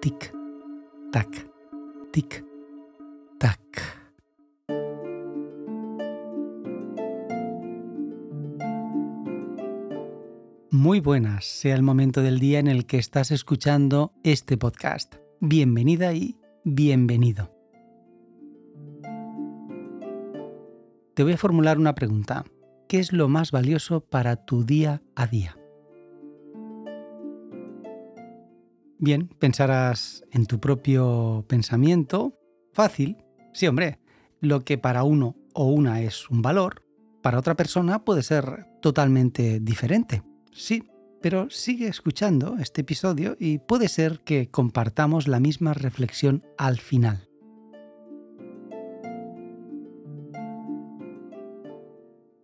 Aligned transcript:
tic, 0.00 0.32
tac, 1.10 1.28
tic, 2.12 2.44
tac. 3.38 3.58
Muy 10.70 11.00
buenas, 11.00 11.44
sea 11.44 11.74
el 11.74 11.82
momento 11.82 12.22
del 12.22 12.38
día 12.38 12.60
en 12.60 12.68
el 12.68 12.86
que 12.86 12.98
estás 12.98 13.30
escuchando 13.30 14.12
este 14.22 14.56
podcast. 14.56 15.16
Bienvenida 15.40 16.12
y 16.12 16.36
bienvenido. 16.64 17.52
Te 21.14 21.24
voy 21.24 21.32
a 21.32 21.38
formular 21.38 21.78
una 21.78 21.96
pregunta. 21.96 22.44
¿Qué 22.88 23.00
es 23.00 23.12
lo 23.12 23.28
más 23.28 23.50
valioso 23.50 24.00
para 24.00 24.36
tu 24.36 24.64
día 24.64 25.02
a 25.16 25.26
día? 25.26 25.57
Bien, 29.00 29.28
pensarás 29.38 30.24
en 30.32 30.46
tu 30.46 30.58
propio 30.58 31.44
pensamiento. 31.48 32.34
Fácil. 32.72 33.16
Sí, 33.52 33.68
hombre, 33.68 34.00
lo 34.40 34.64
que 34.64 34.76
para 34.76 35.04
uno 35.04 35.36
o 35.54 35.66
una 35.66 36.02
es 36.02 36.28
un 36.30 36.42
valor, 36.42 36.82
para 37.22 37.38
otra 37.38 37.54
persona 37.54 38.04
puede 38.04 38.24
ser 38.24 38.66
totalmente 38.82 39.60
diferente. 39.60 40.24
Sí, 40.52 40.82
pero 41.22 41.48
sigue 41.48 41.86
escuchando 41.86 42.56
este 42.58 42.80
episodio 42.80 43.36
y 43.38 43.58
puede 43.58 43.88
ser 43.88 44.20
que 44.20 44.50
compartamos 44.50 45.28
la 45.28 45.38
misma 45.38 45.74
reflexión 45.74 46.44
al 46.56 46.78
final. 46.78 47.28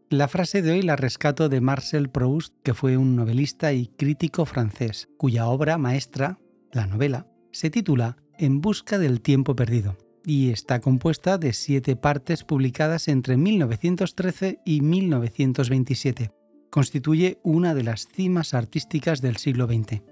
La 0.09 0.29
frase 0.29 0.63
de 0.63 0.71
hoy 0.71 0.83
la 0.83 0.95
rescato 0.95 1.49
de 1.49 1.61
Marcel 1.61 2.09
Proust, 2.11 2.55
que 2.63 2.75
fue 2.75 2.97
un 2.97 3.17
novelista 3.17 3.73
y 3.73 3.89
crítico 3.89 4.47
francés, 4.47 5.09
cuya 5.17 5.47
obra 5.47 5.79
maestra 5.79 6.39
la 6.75 6.87
novela 6.87 7.27
se 7.53 7.71
titula 7.71 8.17
En 8.37 8.61
busca 8.61 8.99
del 8.99 9.21
tiempo 9.21 9.55
perdido 9.55 9.97
y 10.25 10.51
está 10.51 10.81
compuesta 10.81 11.39
de 11.39 11.53
siete 11.53 11.97
partes 11.97 12.45
publicadas 12.45 13.09
entre 13.09 13.37
1913 13.37 14.61
y 14.65 14.81
1927. 14.81 16.33
Constituye 16.71 17.39
una 17.43 17.75
de 17.75 17.85
las 17.85 18.09
cimas 18.09 18.55
artísticas 18.55 19.21
del 19.21 19.37
siglo 19.37 19.67
XX. 19.67 20.03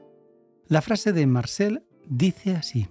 La 0.68 0.82
frase 0.82 1.12
de 1.12 1.26
Marcel 1.26 1.82
dice 2.08 2.54
así. 2.54 2.88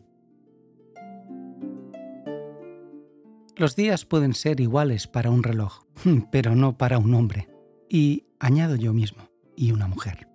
Los 3.56 3.76
días 3.76 4.06
pueden 4.06 4.34
ser 4.34 4.60
iguales 4.60 5.08
para 5.08 5.30
un 5.30 5.44
reloj, 5.44 5.84
pero 6.32 6.56
no 6.56 6.78
para 6.78 6.98
un 6.98 7.14
hombre. 7.14 7.48
Y 7.88 8.26
añado 8.40 8.76
yo 8.76 8.94
mismo, 8.94 9.30
y 9.56 9.72
una 9.72 9.88
mujer. 9.88 10.31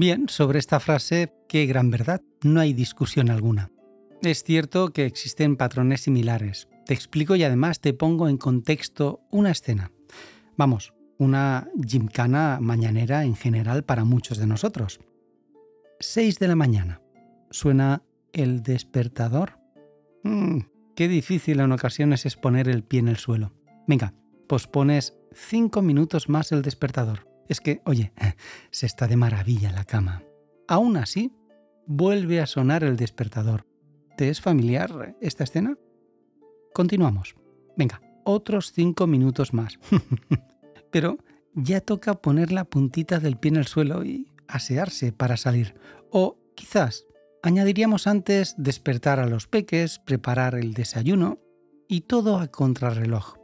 Bien, 0.00 0.30
sobre 0.30 0.58
esta 0.58 0.80
frase, 0.80 1.30
qué 1.46 1.66
gran 1.66 1.90
verdad, 1.90 2.22
no 2.42 2.60
hay 2.60 2.72
discusión 2.72 3.28
alguna. 3.28 3.70
Es 4.22 4.42
cierto 4.44 4.94
que 4.94 5.04
existen 5.04 5.58
patrones 5.58 6.00
similares. 6.00 6.68
Te 6.86 6.94
explico 6.94 7.36
y 7.36 7.44
además 7.44 7.82
te 7.82 7.92
pongo 7.92 8.26
en 8.26 8.38
contexto 8.38 9.20
una 9.30 9.50
escena. 9.50 9.92
Vamos, 10.56 10.94
una 11.18 11.68
gimcana 11.86 12.60
mañanera 12.62 13.24
en 13.24 13.36
general 13.36 13.84
para 13.84 14.04
muchos 14.04 14.38
de 14.38 14.46
nosotros. 14.46 15.00
6 15.98 16.38
de 16.38 16.48
la 16.48 16.56
mañana. 16.56 17.02
¿Suena 17.50 18.02
el 18.32 18.62
despertador? 18.62 19.58
Mm, 20.24 20.60
qué 20.96 21.08
difícil 21.08 21.60
en 21.60 21.72
ocasiones 21.72 22.24
es 22.24 22.36
poner 22.36 22.70
el 22.70 22.84
pie 22.84 23.00
en 23.00 23.08
el 23.08 23.18
suelo. 23.18 23.52
Venga, 23.86 24.14
pospones 24.48 25.18
5 25.34 25.82
minutos 25.82 26.30
más 26.30 26.52
el 26.52 26.62
despertador. 26.62 27.29
Es 27.50 27.60
que, 27.60 27.82
oye, 27.84 28.12
se 28.70 28.86
está 28.86 29.08
de 29.08 29.16
maravilla 29.16 29.72
la 29.72 29.84
cama. 29.84 30.22
Aún 30.68 30.96
así, 30.96 31.32
vuelve 31.84 32.40
a 32.40 32.46
sonar 32.46 32.84
el 32.84 32.96
despertador. 32.96 33.66
¿Te 34.16 34.28
es 34.28 34.40
familiar 34.40 35.16
esta 35.20 35.42
escena? 35.42 35.76
Continuamos. 36.72 37.34
Venga, 37.76 38.00
otros 38.24 38.72
cinco 38.72 39.08
minutos 39.08 39.52
más. 39.52 39.80
Pero 40.92 41.18
ya 41.52 41.80
toca 41.80 42.14
poner 42.14 42.52
la 42.52 42.64
puntita 42.64 43.18
del 43.18 43.36
pie 43.36 43.50
en 43.50 43.56
el 43.56 43.66
suelo 43.66 44.04
y 44.04 44.30
asearse 44.46 45.10
para 45.10 45.36
salir. 45.36 45.74
O 46.12 46.38
quizás 46.54 47.04
añadiríamos 47.42 48.06
antes 48.06 48.54
despertar 48.58 49.18
a 49.18 49.26
los 49.26 49.48
peques, 49.48 49.98
preparar 49.98 50.54
el 50.54 50.72
desayuno 50.72 51.40
y 51.88 52.02
todo 52.02 52.38
a 52.38 52.46
contrarreloj. 52.46 53.39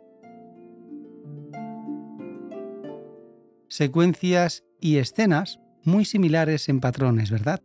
Secuencias 3.68 4.64
y 4.80 4.96
escenas 4.96 5.60
muy 5.84 6.04
similares 6.04 6.68
en 6.68 6.80
patrones, 6.80 7.30
¿verdad? 7.30 7.62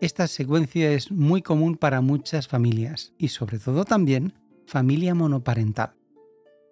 Esta 0.00 0.26
secuencia 0.26 0.90
es 0.92 1.10
muy 1.10 1.42
común 1.42 1.76
para 1.76 2.00
muchas 2.00 2.48
familias 2.48 3.14
y 3.18 3.28
sobre 3.28 3.58
todo 3.58 3.84
también 3.84 4.34
familia 4.66 5.14
monoparental. 5.14 5.94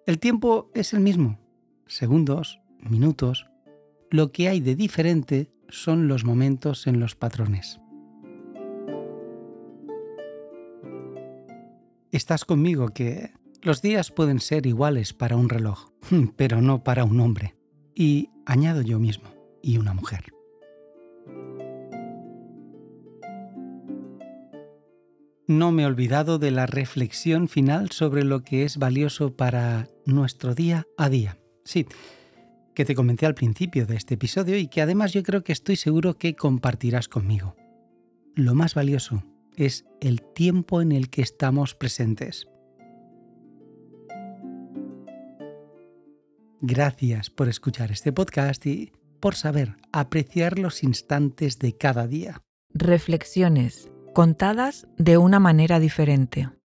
El 0.05 0.19
tiempo 0.19 0.69
es 0.73 0.93
el 0.93 0.99
mismo, 0.99 1.39
segundos, 1.87 2.59
minutos. 2.79 3.47
Lo 4.09 4.31
que 4.31 4.49
hay 4.49 4.59
de 4.59 4.75
diferente 4.75 5.51
son 5.69 6.07
los 6.07 6.25
momentos 6.25 6.87
en 6.87 6.99
los 6.99 7.15
patrones. 7.15 7.79
Estás 12.11 12.45
conmigo 12.45 12.89
que 12.89 13.31
los 13.61 13.81
días 13.81 14.11
pueden 14.11 14.39
ser 14.39 14.67
iguales 14.67 15.13
para 15.13 15.37
un 15.37 15.49
reloj, 15.49 15.89
pero 16.35 16.61
no 16.61 16.83
para 16.83 17.05
un 17.05 17.19
hombre. 17.19 17.55
Y 17.95 18.29
añado 18.45 18.81
yo 18.81 18.99
mismo, 18.99 19.29
y 19.61 19.77
una 19.77 19.93
mujer. 19.93 20.33
No 25.47 25.71
me 25.71 25.83
he 25.83 25.85
olvidado 25.85 26.39
de 26.39 26.51
la 26.51 26.65
reflexión 26.65 27.49
final 27.49 27.91
sobre 27.91 28.23
lo 28.23 28.43
que 28.43 28.63
es 28.63 28.77
valioso 28.77 29.35
para 29.35 29.89
nuestro 30.05 30.55
día 30.55 30.87
a 30.97 31.09
día. 31.09 31.37
Sí, 31.65 31.85
que 32.73 32.85
te 32.85 32.95
comenté 32.95 33.25
al 33.25 33.35
principio 33.35 33.85
de 33.85 33.95
este 33.95 34.15
episodio 34.15 34.57
y 34.57 34.67
que 34.67 34.81
además 34.81 35.13
yo 35.13 35.21
creo 35.21 35.43
que 35.43 35.51
estoy 35.51 35.75
seguro 35.75 36.17
que 36.17 36.35
compartirás 36.35 37.07
conmigo. 37.07 37.55
Lo 38.35 38.55
más 38.55 38.73
valioso 38.73 39.23
es 39.55 39.85
el 40.01 40.21
tiempo 40.21 40.81
en 40.81 40.91
el 40.91 41.09
que 41.09 41.21
estamos 41.21 41.75
presentes. 41.75 42.47
Gracias 46.65 47.29
por 47.29 47.49
escuchar 47.49 47.91
este 47.91 48.13
podcast 48.13 48.65
y 48.65 48.93
por 49.19 49.35
saber 49.35 49.75
apreciar 49.91 50.57
los 50.57 50.81
instantes 50.81 51.59
de 51.59 51.75
cada 51.75 52.07
día. 52.07 52.41
Reflexiones 52.73 53.89
contadas 54.13 54.87
de 54.97 55.17
una 55.17 55.41
manera 55.41 55.81
diferente. 55.81 56.47